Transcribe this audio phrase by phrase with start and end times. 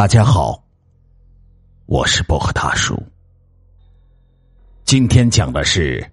[0.00, 0.64] 大家好，
[1.84, 2.98] 我是薄荷大叔。
[4.82, 6.10] 今天讲的是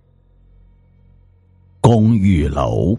[1.79, 2.93] 公寓楼。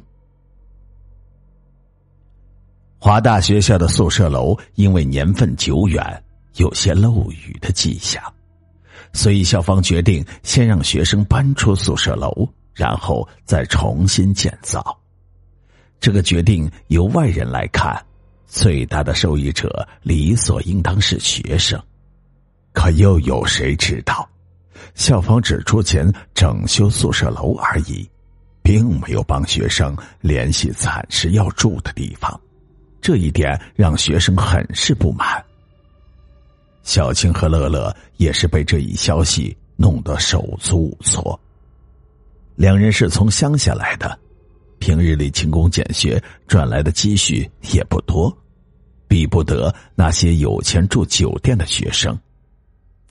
[2.99, 6.25] 华大学校的宿舍楼因为年份久远，
[6.55, 8.23] 有些漏雨的迹象，
[9.13, 14.99] 所以校方决定先让学生搬出宿舍楼，然后再重新建造。
[16.01, 18.03] 这个决定由外人来看。
[18.49, 21.81] 最大的受益者理所应当是学生，
[22.73, 24.27] 可又有谁知道，
[24.95, 28.09] 校方只出钱整修宿舍楼而已，
[28.63, 32.41] 并没有帮学生联系暂时要住的地方，
[33.03, 35.45] 这一点让学生很是不满。
[36.83, 41.39] 小青和乐乐也是被这一消息弄得手足无措，
[42.57, 44.19] 两人是从乡下来的。
[44.79, 48.37] 平日里勤工俭学赚来的积蓄也不多，
[49.07, 52.19] 比不得那些有钱住酒店的学生。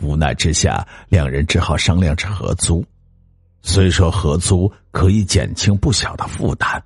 [0.01, 2.85] 无奈之下，两人只好商量着合租。
[3.61, 6.81] 虽说合租可以减轻不小的负担，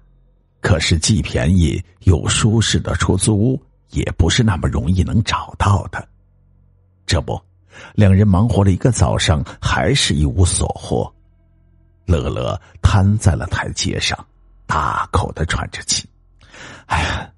[0.61, 6.07] 可是既便宜又舒适的出租屋也不是那么容易能找到的。
[7.05, 7.39] 这不，
[7.93, 11.13] 两人忙活了一个早上，还是一无所获。
[12.05, 14.17] 乐乐瘫在了台阶上。
[14.71, 16.07] 大口的喘着气，
[16.85, 17.29] 哎呀，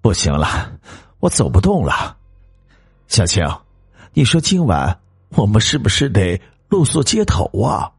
[0.00, 0.72] 不行了，
[1.20, 2.16] 我走不动了。
[3.08, 3.46] 小青，
[4.14, 4.98] 你说今晚
[5.32, 7.92] 我们是不是得露宿街头啊？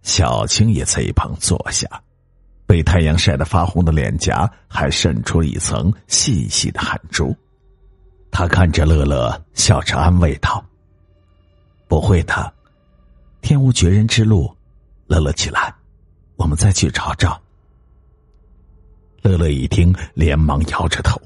[0.00, 1.86] 小青也在一旁坐下，
[2.66, 7.36] 被太阳晒得发红的脸颊还渗出一层细细的汗珠。
[8.30, 10.64] 他看着乐乐，笑着安慰道
[11.88, 12.50] ：“不会的，
[13.42, 14.50] 天无绝人之路。”
[15.08, 15.74] 乐乐起来。
[16.38, 17.38] 我们再去找找。
[19.20, 21.20] 乐乐一听，连忙摇着头：“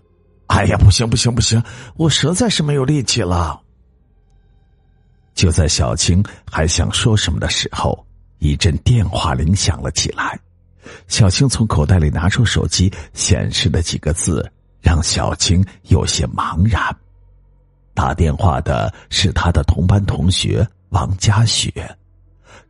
[0.49, 1.63] 哎呀，不行，不行，不行！
[1.95, 3.61] 我实在是没有力气了。”
[5.35, 8.05] 就在小青还想说什么的时候，
[8.39, 10.39] 一阵电话铃响了起来。
[11.07, 14.51] 小青从口袋里拿出手机，显示的几个字
[14.81, 16.83] 让小青有些茫然。
[17.95, 21.73] 打电话的是他的同班同学王佳雪。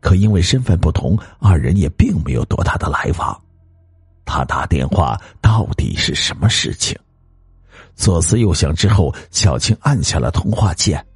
[0.03, 3.43] 可因为身份不同，二人也并没有多大的来往。
[4.25, 6.99] 他打电话到底是什么事情？
[7.95, 11.07] 左思右想之后，小青按下了通话键。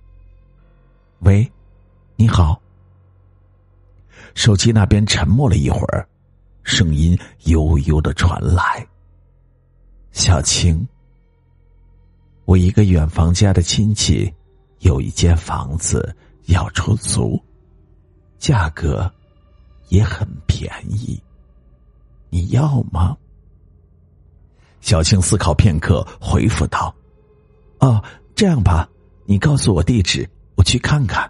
[1.21, 1.51] 喂，
[2.15, 2.61] 你好。
[4.35, 6.07] 手机那边沉默了一会儿，
[6.63, 8.87] 声音悠悠的传来
[10.13, 10.87] ：“小青，
[12.45, 14.33] 我一个远房家的亲戚，
[14.79, 16.15] 有一间房子
[16.45, 17.37] 要出租。”
[18.47, 19.13] 价格
[19.89, 21.21] 也很便宜，
[22.31, 23.17] 你要吗？
[24.81, 26.95] 小青思考片刻，回复道
[27.81, 28.01] ：“哦，
[28.37, 28.89] 这样吧，
[29.25, 31.29] 你告诉我地址，我去看看。”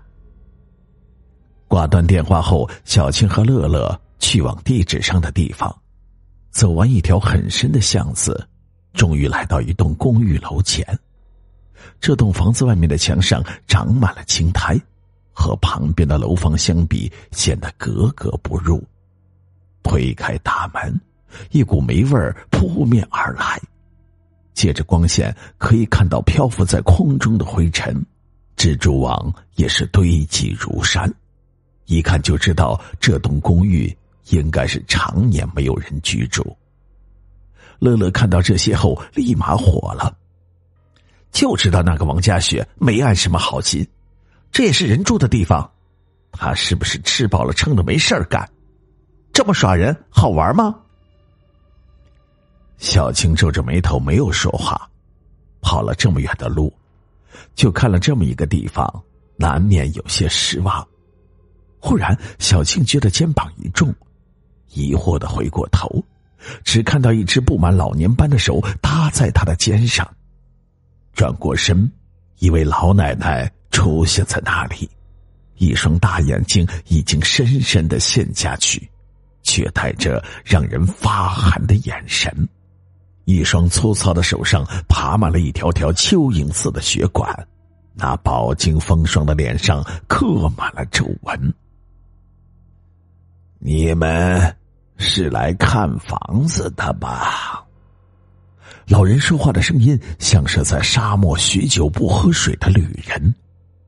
[1.69, 5.75] 挂断电话后，小青和乐乐去往地址上的地方，
[6.51, 8.47] 走完一条很深的巷子，
[8.93, 10.87] 终于来到一栋公寓楼前。
[11.99, 14.79] 这栋房子外面的墙上长满了青苔。
[15.37, 18.83] 和旁边的楼房相比，显得格格不入。
[19.83, 20.99] 推开大门，
[21.51, 23.61] 一股霉味儿扑面而来。
[24.55, 27.95] 借着光线，可以看到漂浮在空中的灰尘，
[28.57, 31.13] 蜘蛛网也是堆积如山。
[31.85, 33.95] 一看就知道，这栋公寓
[34.31, 36.57] 应该是常年没有人居住。
[37.79, 40.17] 乐乐看到这些后，立马火了，
[41.31, 43.87] 就知道那个王家雪没安什么好心。
[44.57, 45.71] 这也是人住的地方，
[46.33, 48.51] 他是不是吃饱了撑的没事儿干？
[49.31, 50.75] 这么耍人好玩吗？
[52.79, 54.89] 小青皱着眉头没有说话，
[55.61, 56.73] 跑了这么远的路，
[57.55, 58.91] 就看了这么一个地方，
[59.37, 60.89] 难免有些失望。
[61.79, 63.95] 忽然，小青觉得肩膀一重，
[64.71, 66.03] 疑惑的回过头，
[66.65, 70.11] 只看到一只布满老年斑的手搭在他的肩上，
[71.13, 71.93] 转过身，
[72.39, 73.53] 一位老奶奶。
[73.77, 74.89] 出现在那里，
[75.57, 78.91] 一双大眼睛已经深深的陷下去，
[79.43, 82.33] 却带着让人发寒的眼神。
[83.27, 87.47] 一双粗糙的手上爬满了一条条蚯蚓似的血管，
[87.93, 91.55] 那饱经风霜的脸上刻满了皱纹。
[93.59, 94.57] 你们
[94.97, 97.63] 是来看房子的吧？
[98.89, 103.35] 老人说话的声音像是在沙漠许久不喝水的旅人。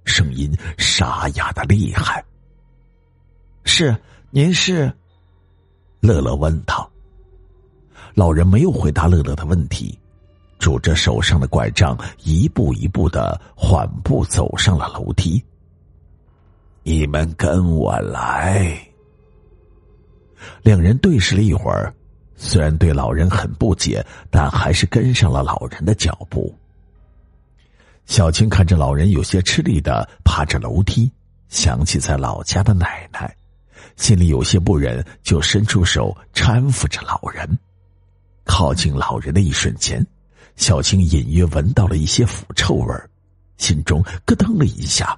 [0.08, 2.24] 声音沙哑的厉害。
[3.64, 3.94] 是，
[4.30, 4.92] 您是？
[6.00, 6.90] 乐乐问道。
[8.14, 9.96] 老人没有回答乐乐的问题，
[10.58, 15.44] 拄着手上的拐杖，一步一步的缓步走上了楼梯。
[16.82, 18.76] 你们跟我来。
[20.62, 21.92] 两人对视了一会儿，
[22.34, 26.52] 虽然对老人很不解，但还是跟上了老人的脚步。
[28.08, 31.12] 小青看着老人有些吃力的爬着楼梯，
[31.50, 33.32] 想起在老家的奶奶，
[33.96, 37.46] 心里有些不忍，就伸出手搀扶着老人。
[38.44, 40.04] 靠近老人的一瞬间，
[40.56, 42.94] 小青隐约闻到了一些腐臭味
[43.58, 45.16] 心中咯噔了一下，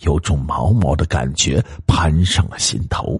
[0.00, 3.18] 有种毛毛的感觉攀上了心头。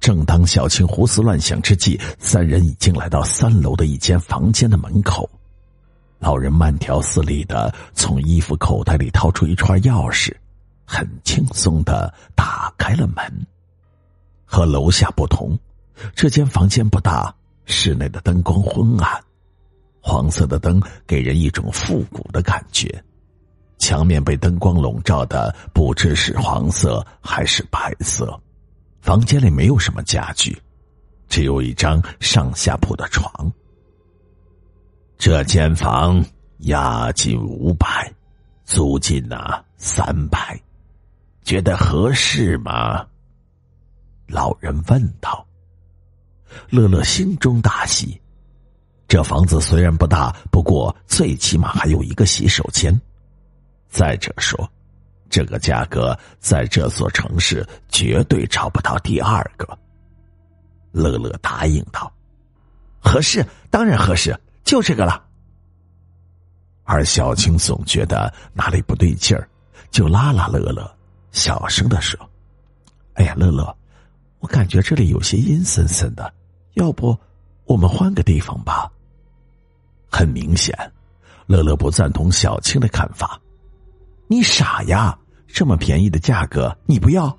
[0.00, 5.28] 正当小青胡思乱想之际，三人已经来到三楼的一间房间的门口。
[6.26, 10.34] 老人慢条斯理的从衣服口袋里掏出一串钥匙，
[10.84, 13.46] 很轻松的打开了门。
[14.44, 15.56] 和楼下不同，
[16.16, 17.32] 这间房间不大，
[17.66, 19.22] 室内的灯光昏暗，
[20.00, 23.00] 黄色的灯给人一种复古的感觉。
[23.78, 28.36] 墙面被灯光笼罩的，不知是黄色还是白色。
[29.00, 30.60] 房间里没有什么家具，
[31.28, 33.30] 只有一张上下铺的床。
[35.18, 36.24] 这间房
[36.58, 38.12] 押金五百，
[38.64, 40.60] 租金呢三百，
[41.42, 43.06] 觉得合适吗？
[44.26, 45.46] 老人问道。
[46.70, 48.20] 乐乐心中大喜，
[49.08, 52.98] 这房子虽然不大，不过最起码还有一个洗手间。
[53.88, 54.70] 再者说。
[55.28, 59.76] 这个价格在这座城市绝对找不到第二个。
[60.92, 62.10] 乐乐答应道
[63.02, 65.24] ：“合适，当然合适，就这个了。”
[66.84, 69.48] 而小青总觉得哪里不对劲儿，
[69.90, 70.94] 就拉拉乐乐，
[71.32, 72.20] 小声的说
[73.14, 73.74] ：“哎呀，乐乐，
[74.40, 76.32] 我感觉这里有些阴森森的，
[76.74, 77.18] 要不
[77.64, 78.90] 我们换个地方吧？”
[80.12, 80.76] 很明显，
[81.46, 83.40] 乐乐不赞同小青的看法。
[84.28, 85.18] 你傻呀！
[85.48, 87.34] 这么便宜的价格你不要？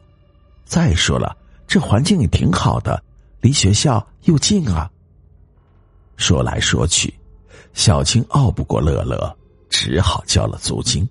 [0.66, 1.38] 再说了，
[1.68, 3.02] 这环境也挺好的，
[3.42, 4.90] 离学校又近啊。
[6.16, 7.14] 说来说去，
[7.74, 9.36] 小青拗不过乐乐，
[9.70, 11.08] 只好交了租金。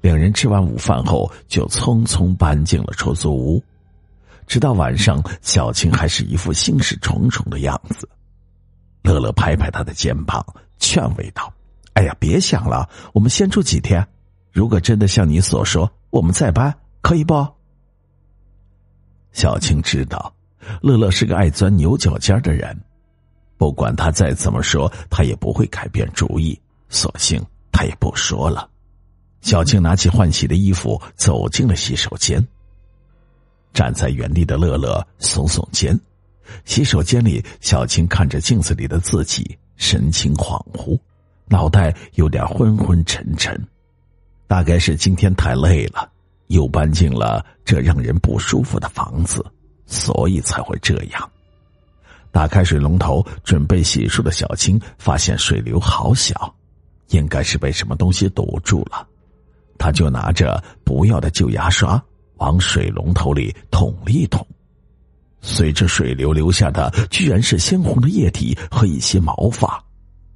[0.00, 3.62] 两人吃完午饭后，就匆匆搬进了出租屋。
[4.46, 8.08] 直到晚上，小青还是一副心事重重的样子。
[9.02, 10.44] 乐乐拍拍他的肩膀，
[10.78, 11.52] 劝慰道
[11.94, 14.06] ：“哎呀，别想了，我们先住几天。”
[14.52, 17.46] 如果真的像你所说，我们再搬可以不？
[19.32, 20.34] 小青知道，
[20.82, 22.78] 乐乐是个爱钻牛角尖的人，
[23.62, 26.60] 不管他再怎么说，他也不会改变主意。
[26.88, 28.68] 索性他也不说了。
[29.40, 32.44] 小青拿起换洗的衣服，走进了洗手间。
[33.72, 35.96] 站在原地的乐乐耸耸肩。
[36.64, 40.98] 洗手间里，小青看着镜子里的自己，神情恍惚，
[41.46, 43.56] 脑袋有点昏昏沉沉。
[44.48, 46.10] 大概是今天太累了，
[46.48, 49.40] 又搬进了这让人不舒服的房子，
[49.86, 51.30] 所以才会这样。
[52.32, 56.52] 打开水龙头准备洗漱的小青发现水流好小，
[57.10, 59.06] 应该是被什么东西堵住了。
[59.78, 62.02] 他就拿着不要的旧牙刷
[62.36, 64.46] 往水龙头里捅了一捅，
[65.40, 69.82] 随着水流流下的居然是鲜红的液体和一些毛发。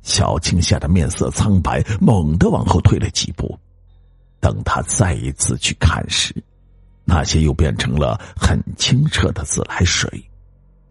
[0.02, 3.58] 小青吓得面色苍白，猛地往后退了几步。
[4.38, 6.32] 等他再一次去看时，
[7.04, 10.09] 那些又变成了很清澈的自来水。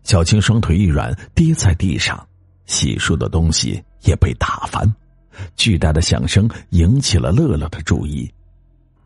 [0.06, 2.26] 小青双腿一软，跌在地上，
[2.68, 4.90] 洗漱的东西也被打翻。
[5.56, 8.32] 巨大的响声引起了乐乐的注意，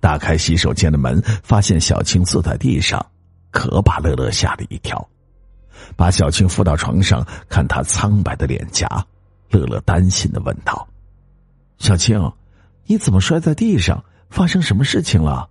[0.02, 3.04] 打开洗手间的门，发现小青坐在地上，
[3.50, 5.10] 可把乐乐吓了一跳。
[5.96, 8.86] 把小青扶到床上，看她苍白的脸颊，
[9.50, 10.86] 乐乐担心的问道
[11.80, 12.22] ：“小青，
[12.86, 15.50] 你怎么摔在地上？”发生什么事情了？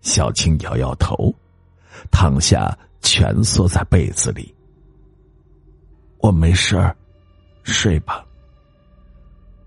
[0.00, 1.34] 小青摇摇头，
[2.10, 4.54] 躺下蜷缩在被子里。
[6.18, 6.96] 我没事儿，
[7.64, 8.24] 睡吧。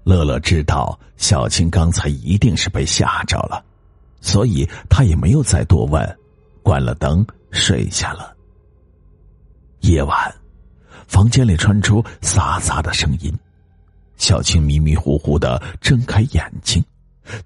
[0.03, 3.63] 乐乐知道小青刚才一定是被吓着了，
[4.21, 6.17] 所以他也没有再多问，
[6.63, 8.35] 关了灯睡下了。
[9.81, 10.33] 夜晚，
[11.07, 13.33] 房间里传出嘈杂的声音，
[14.15, 16.83] 小青迷迷糊糊的睁开眼睛。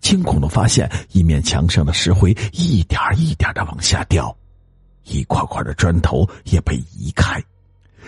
[0.01, 4.36] 惊恐的发现，一面墙上的石灰一点一点的往下掉，
[5.10, 7.44] 一块块的砖头也被移开。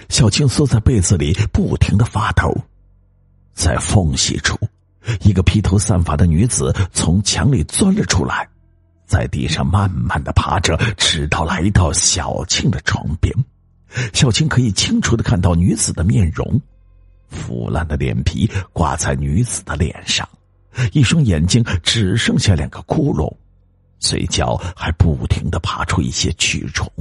[0.10, 2.54] 小青缩在被子里，不停的发抖。
[3.54, 4.58] 在缝隙处，
[5.22, 8.48] 一个披头散发的女子从墙里钻了出来，
[9.06, 13.34] 在地上慢慢的爬着，直到来到小青的床边。
[14.14, 16.60] 小青可以清楚的看到女子的面容，
[17.30, 20.28] 腐烂的脸皮挂在女子的脸上，
[20.94, 23.32] 一双眼睛只剩下两个窟窿，
[24.02, 26.92] 嘴角还不停的爬出一些蛆虫，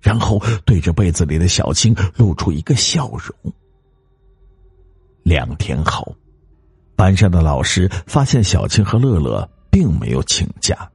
[0.00, 3.52] 然后对着被子里的小青露出一个笑容。
[5.22, 6.14] 两天后，
[6.94, 10.90] 班上的老师发现小青和乐乐并没有请假，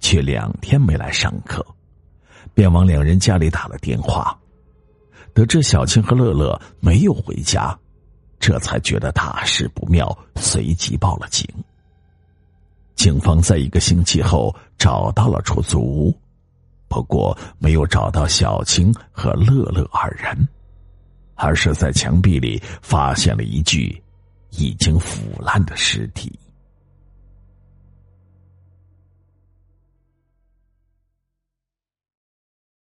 [0.00, 1.64] 却两天没来上课，
[2.52, 4.38] 便往两人家里打了电话。
[5.32, 7.78] 得知小青和乐乐没有回家。
[8.40, 11.46] 这才觉得大事不妙，随即报了警。
[12.96, 16.18] 警方在一个星期后找到了出租屋，
[16.88, 20.48] 不过没有找到小青和乐乐二人，
[21.34, 24.02] 而是在墙壁里发现了一具
[24.52, 26.32] 已经腐烂的尸体。